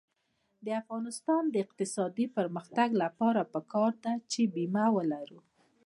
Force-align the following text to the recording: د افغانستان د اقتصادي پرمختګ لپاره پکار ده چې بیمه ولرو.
د 0.65 0.67
افغانستان 0.81 1.43
د 1.49 1.55
اقتصادي 1.65 2.25
پرمختګ 2.37 2.89
لپاره 3.03 3.41
پکار 3.53 3.91
ده 4.03 4.13
چې 4.31 4.41
بیمه 4.55 4.85
ولرو. 4.95 5.39